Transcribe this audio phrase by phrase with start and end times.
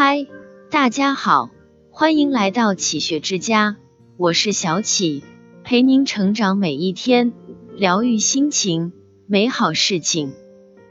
[0.00, 0.28] 嗨，
[0.70, 1.50] 大家好，
[1.90, 3.74] 欢迎来到启学之家，
[4.16, 5.24] 我是小启，
[5.64, 7.32] 陪您成长每一天，
[7.74, 8.92] 疗愈心情，
[9.26, 10.34] 美好事情。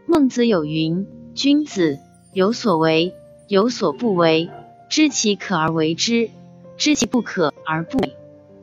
[0.07, 1.99] 孟子有云：君子
[2.33, 3.13] 有所为，
[3.47, 4.49] 有所不为，
[4.89, 6.29] 知其可而为之，
[6.75, 8.13] 知其不可而不为。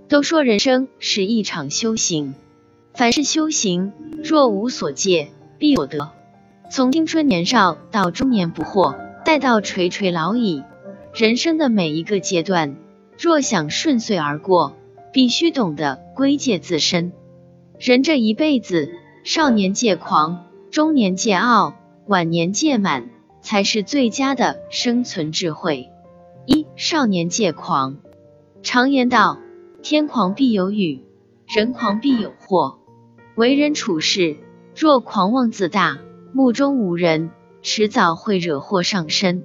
[0.08, 2.34] 都说人生是一场修行，
[2.92, 6.11] 凡是修行，若无所戒，必有得。
[6.70, 8.95] 从青春年少到中年不惑，
[9.25, 10.62] 待到垂垂老矣，
[11.14, 12.76] 人生的每一个阶段，
[13.18, 14.76] 若想顺遂而过，
[15.14, 17.12] 必须懂得归戒自身。
[17.79, 18.93] 人这一辈子，
[19.25, 21.75] 少年戒狂，中年戒傲，
[22.07, 23.08] 晚年戒满，
[23.40, 25.88] 才是最佳的生存智慧。
[26.44, 27.96] 一少年戒狂，
[28.63, 29.38] 常言道。
[29.82, 31.04] 天狂必有雨，
[31.46, 32.78] 人狂必有祸。
[33.34, 34.38] 为人处事，
[34.75, 35.98] 若狂妄自大，
[36.33, 37.30] 目中无人，
[37.67, 39.42] 迟早会惹祸上身。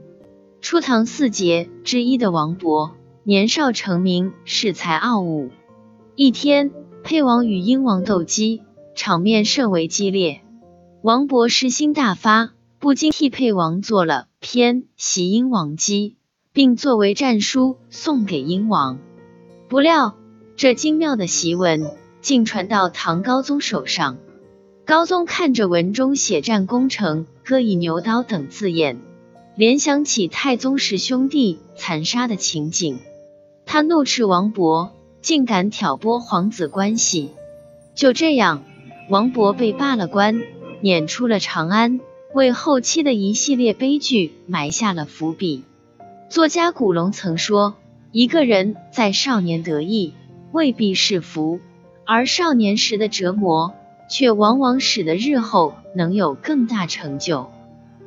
[0.59, 2.91] 初唐四杰之一的王勃，
[3.23, 5.51] 年少成名，恃才傲物。
[6.15, 8.61] 一天，沛王与英王斗鸡，
[8.93, 10.41] 场面甚为激烈。
[11.01, 16.09] 王勃诗心大发，不禁替沛王做了篇《袭英王鸡》，
[16.51, 18.99] 并作为战书送给英王。
[19.69, 20.17] 不料，
[20.57, 24.17] 这精妙的檄文竟传到唐高宗手上。
[24.85, 28.99] 高宗看着文中写战功成、割以牛刀等字眼，
[29.55, 32.99] 联想起太宗时兄弟残杀的情景，
[33.65, 34.91] 他怒斥王勃
[35.23, 37.31] 竟敢挑拨皇子关系。
[37.95, 38.63] 就这样，
[39.09, 40.43] 王勃被罢了官，
[40.81, 41.99] 撵出了长安，
[42.35, 45.63] 为后期的一系列悲剧埋下了伏笔。
[46.29, 47.73] 作家古龙曾说
[48.13, 50.13] ：“一个人在少年得意。”
[50.53, 51.59] 未必是福，
[52.05, 53.73] 而少年时的折磨，
[54.09, 57.49] 却往往使得日后能有更大成就。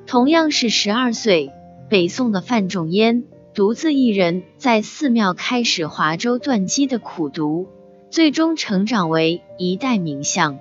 [0.06, 1.50] 同样是十二岁，
[1.88, 7.68] 北宋的范仲淹独自一人在寺庙开始划舟断机的苦读，
[8.10, 10.56] 最终成长为一代名相；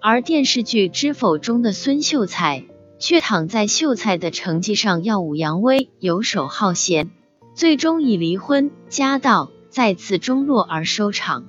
[0.00, 2.64] 而电视剧《知否》中的孙秀才，
[2.98, 7.10] 却躺在秀才的成绩上耀武扬威，游手好闲，
[7.54, 9.50] 最终以离婚、家道。
[9.72, 11.46] 再次中落而收场。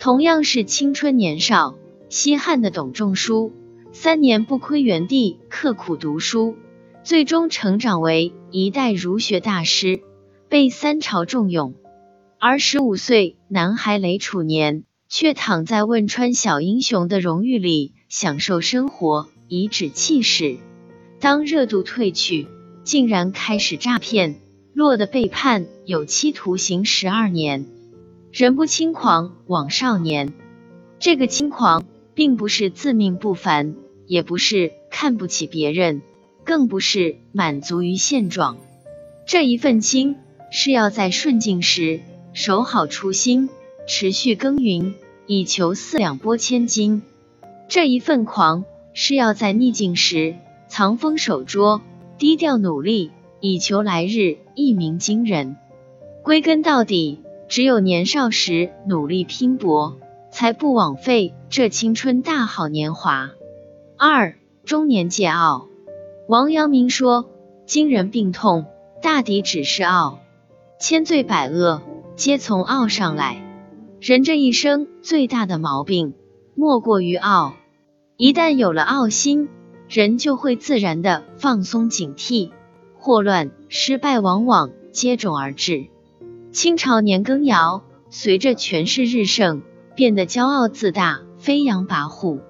[0.00, 1.76] 同样是青春年少，
[2.12, 3.54] 西汉的董仲舒
[3.90, 6.56] 三年不亏原地刻苦读书，
[7.02, 10.02] 最终成长为一代儒学大师，
[10.50, 11.72] 被三朝重用。
[12.38, 20.58] 而十五岁男孩雷楚年却躺在汶川小英雄的荣誉里享受生活，颐指气使。
[21.18, 22.46] 当热度褪去，
[22.84, 24.36] 竟然开始诈骗。
[24.74, 27.64] 落得被判有期徒刑十二年。
[28.32, 30.34] 人不轻狂枉少年。
[30.98, 31.84] 这个轻狂，
[32.14, 33.74] 并不是自命不凡，
[34.06, 36.02] 也不是看不起别人，
[36.44, 38.58] 更不是满足于现状。
[39.26, 40.16] 这一份轻，
[40.50, 42.00] 是要在顺境时
[42.32, 43.48] 守好初心，
[43.86, 44.94] 持续耕耘，
[45.26, 47.02] 以求四两拨千斤；
[47.68, 50.36] 这一份狂，是要在逆境时
[50.68, 51.82] 藏锋守拙，
[52.18, 53.10] 低调努力。
[53.44, 55.56] 以求来日一鸣惊人。
[56.22, 57.18] 归根到底，
[57.48, 59.98] 只有年少时努力拼搏，
[60.32, 63.30] 才不枉费这青春大好年华。
[63.98, 65.68] 二中年戒傲。
[66.26, 67.28] 王阳明说
[67.66, 68.64] ：“今人病痛，
[69.02, 70.20] 大抵只是傲，
[70.80, 71.82] 千罪百恶，
[72.16, 73.44] 皆从傲上来。
[74.00, 76.14] 人这一生最大的毛病，
[76.54, 77.54] 莫过于傲。
[78.16, 79.48] 一旦有了傲心，
[79.88, 82.50] 人就会自然的放松警惕。”
[82.96, 85.86] 祸乱、失败往往接踵而至。
[86.52, 89.62] 清朝年羹尧随着权势日盛，
[89.94, 92.40] 变得骄傲自大、飞扬跋扈。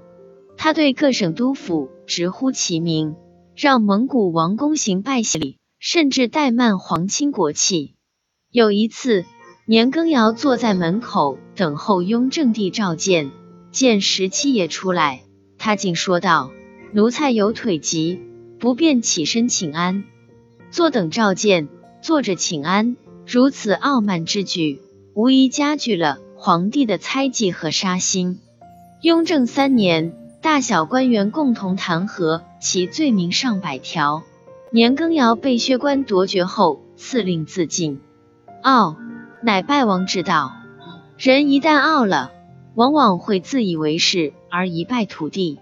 [0.56, 3.16] 他对各省督府直呼其名，
[3.56, 7.94] 让蒙古王公行拜谢礼，甚至怠慢皇亲国戚。
[8.50, 9.24] 有一次，
[9.66, 13.32] 年羹尧坐在门口等候雍正帝召见，
[13.70, 15.22] 见十七爷出来，
[15.58, 16.50] 他竟说道
[16.92, 18.20] ：“奴才有腿疾，
[18.60, 20.04] 不便起身请安。”
[20.70, 21.68] 坐等召见，
[22.02, 22.96] 坐着请安，
[23.26, 24.80] 如此傲慢之举，
[25.14, 28.40] 无疑加剧了皇帝的猜忌和杀心。
[29.00, 34.24] 雍正三年，大小官员共同弹劾其罪名上百条。
[34.72, 38.00] 年羹尧被削官夺爵后，赐令自尽。
[38.60, 38.96] 傲，
[39.40, 40.50] 乃败亡之道。
[41.16, 42.32] 人一旦傲了，
[42.74, 45.60] 往往会自以为是而一败涂地。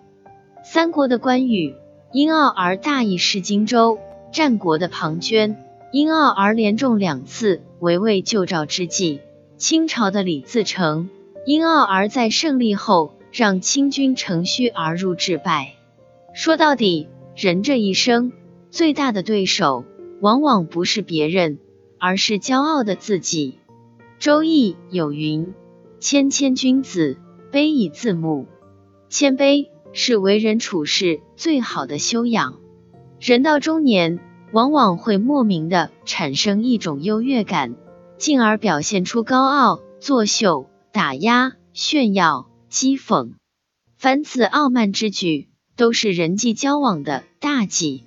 [0.65, 1.75] 三国的关羽
[2.11, 3.99] 因傲而大意失荆州。
[4.32, 5.56] 战国的庞涓
[5.93, 9.21] 因傲而连中两次围魏救赵之计，
[9.60, 11.10] 清朝的李自成
[11.44, 15.74] 因傲而在胜利后让清军乘虚而入致败。
[16.32, 18.32] 说到底，人这一生
[18.70, 19.84] 最大的对手
[20.22, 21.58] 往往不是别人，
[21.98, 23.58] 而是骄傲的自己。
[24.18, 25.52] 周易有云
[26.00, 27.18] ：“谦谦君子，
[27.52, 28.46] 卑以自牧。”
[29.10, 32.56] 谦卑是为人处事最好的修养。
[33.20, 34.20] 人到中年，
[34.52, 37.76] 往往会莫名的产生一种优越感，
[38.20, 43.32] 进而表现出高傲、作秀、打压、炫耀、讥讽。
[43.96, 48.05] 凡此傲慢之举，都是人际交往的大忌。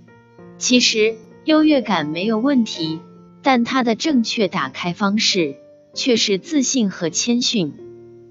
[0.60, 1.16] 其实，
[1.46, 3.00] 优越感没有问题，
[3.42, 5.56] 但它的正确打开方式
[5.96, 7.74] 却是自信和谦逊。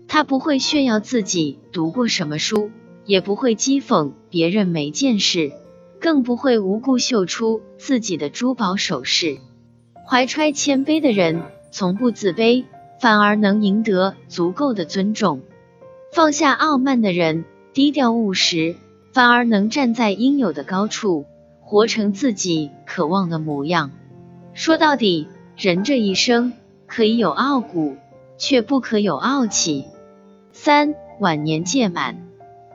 [0.06, 2.70] 他不会炫耀自己读过什么书，
[3.04, 5.50] 也不会讥讽别人没见识，
[5.98, 9.38] 更不会无故秀出自己的珠宝首饰。
[10.06, 12.66] 怀揣谦卑的人，从不自卑，
[13.00, 15.40] 反而能赢得足够的尊重。
[16.14, 18.76] 放下傲慢的人，低调务实，
[19.12, 21.24] 反而能站在应有的高处。
[21.64, 23.92] 活成自己渴望的模样。
[24.52, 25.26] 说到底，
[25.56, 26.52] 人这一生
[26.86, 27.96] 可以有傲骨，
[28.36, 29.86] 却不可有傲气。
[30.52, 32.28] 三晚年届满，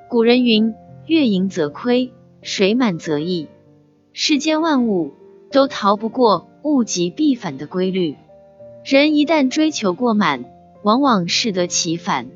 [0.09, 0.73] 古人云：
[1.05, 2.11] 月盈则亏，
[2.41, 3.47] 水满则溢。
[4.13, 5.13] 世间万物
[5.51, 8.15] 都逃不过物极必反的规律。
[8.89, 10.45] 人一旦追求过满，
[10.81, 12.29] 往往适得其反。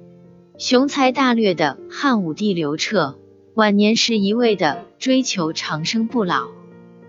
[0.57, 3.17] 雄才大略的汉武帝刘彻。
[3.53, 6.49] 晚年时，一味的追求长生不老。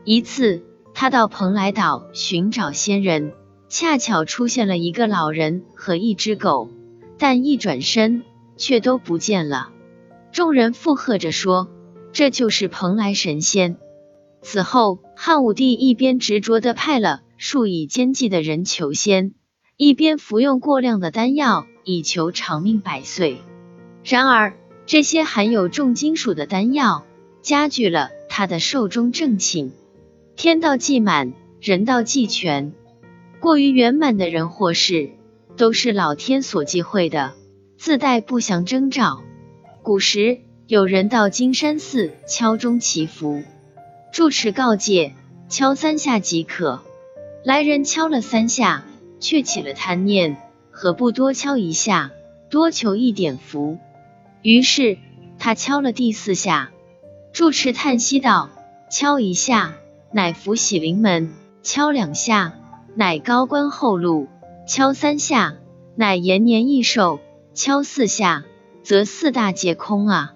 [0.05, 0.62] 一次，
[0.94, 3.33] 他到蓬莱岛寻找仙人，
[3.69, 6.69] 恰巧出现了一个老人和一只狗，
[7.19, 8.23] 但一转身
[8.56, 9.71] 却都不见了。
[10.31, 11.69] 众人附和着说
[12.15, 13.77] ：“这就是蓬莱神仙。”
[14.41, 19.35] 此后，汉武帝一边执着的派了数以千计的人求仙，
[19.77, 23.39] 一边服用过量的丹药，以求长命百岁。
[24.05, 24.56] 然而，
[24.87, 27.05] 这些含有重金属的丹药，
[27.43, 29.73] 加剧了他的寿终正寝。
[30.37, 32.73] 天道既满，人道既全。
[33.41, 35.11] 过于圆满的人或事，
[35.56, 37.33] 都是老天所忌讳的，
[37.77, 39.21] 自带不祥征兆。
[39.83, 40.38] 古时
[40.69, 43.43] 有人到金山寺敲钟祈福，
[44.12, 45.15] 住持告诫：
[45.49, 46.85] 敲三下即可。
[47.44, 48.85] 来人敲了三下，
[49.19, 50.37] 却起了贪念，
[50.71, 52.12] 何不多敲一下，
[52.50, 53.79] 多求一点福？
[54.43, 54.97] 于是
[55.41, 56.71] 他敲了第四下，
[57.33, 58.50] 住持叹息道
[58.91, 59.75] ：“敲一下，
[60.12, 61.31] 乃福喜临门；
[61.65, 62.55] 敲两下，
[62.94, 64.29] 乃高官厚禄；
[64.69, 65.56] 敲三下，
[65.97, 67.19] 乃延年益寿；
[67.55, 68.45] 敲四下，
[68.85, 70.35] 则四大皆空啊！”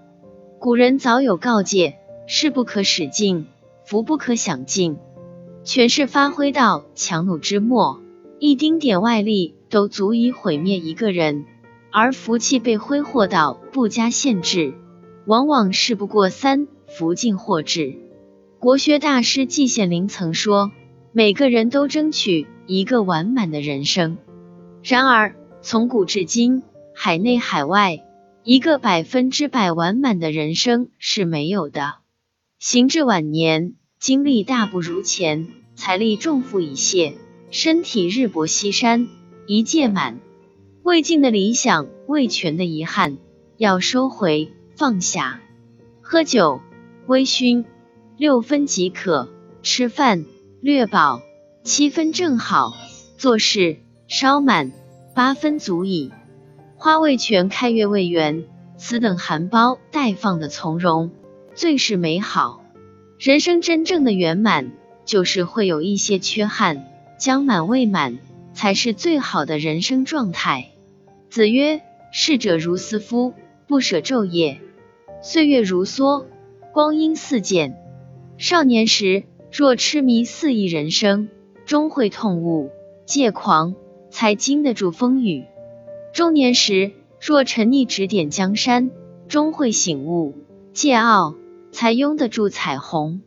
[0.59, 3.47] 古人早有告诫：事不可使尽，
[3.85, 4.99] 福不可享尽。
[5.67, 8.01] 权势发挥到强弩之末，
[8.39, 11.45] 一丁点外力都足以毁灭一个人。
[11.91, 14.75] 而福气被挥霍到不加限制，
[15.27, 17.99] 往往事不过三，福尽祸至。
[18.61, 20.71] 国学大师季羡林曾说
[21.11, 24.19] ：“每个人都争取一个完满的人生。”
[24.85, 26.63] 然而，从古至今，
[26.95, 28.05] 海内海外，
[28.45, 31.95] 一个百分之百完满的人生是没有的。
[32.61, 37.15] 行至晚年，精力大不如前，财力重负已泄，
[37.51, 39.09] 身体日薄西山，
[39.47, 40.21] 一届满。
[40.83, 43.17] 未尽的理想，未全的遗憾，
[43.57, 45.41] 要收回放下。
[46.03, 46.61] 喝酒
[47.07, 47.65] 微醺，
[48.19, 49.29] 六分即可；
[49.63, 50.27] 吃饭
[50.61, 51.23] 略饱，
[51.65, 52.77] 七分正好；
[53.17, 53.79] 做事
[54.09, 54.73] 稍满，
[55.15, 56.13] 八分足矣。
[56.77, 58.45] 花未全，开月未圆，
[58.77, 61.11] 此等含苞待放的从容，
[61.55, 62.63] 最是美好。
[63.19, 64.73] 人生真正的圆满，
[65.07, 66.85] 就是会有一些缺憾，
[67.19, 68.19] 将满未满，
[68.53, 70.69] 才是最好的人生状态。
[71.31, 71.81] 子曰
[72.13, 73.33] ：“逝者如斯夫，
[73.67, 74.61] 不舍昼夜。
[75.23, 76.27] 岁月如梭，
[76.75, 77.79] 光阴似箭。
[78.37, 81.31] 少年时若痴迷肆意人生，
[81.65, 82.69] 终会痛悟；
[83.07, 83.75] 戒狂
[84.11, 85.45] 才经得住风雨。
[86.13, 88.91] 中年时若沉溺指点江山，
[89.27, 90.35] 终会醒悟；
[90.75, 91.35] 戒傲
[91.77, 93.21] 才拥得住彩虹。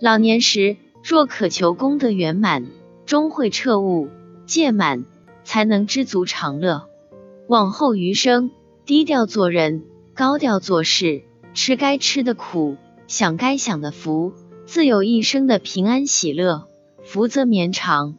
[0.00, 2.68] 老年时若渴求功德圆满，
[3.04, 4.06] 终会彻悟；
[4.46, 5.04] 戒满
[5.42, 6.86] 才能知足常乐。”
[7.50, 8.52] 往后余生，
[8.86, 9.82] 低调做人，
[10.14, 12.76] 高调做事，吃该吃的苦，
[13.08, 14.34] 享该享的福，
[14.66, 16.68] 自有一生的平安喜乐，
[17.02, 18.18] 福泽绵长。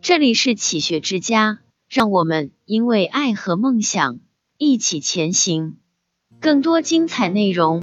[0.00, 4.20] 这里是启学之家，让我们因为爱和梦想
[4.56, 5.78] 一起前行。
[6.40, 7.82] 更多精彩内容，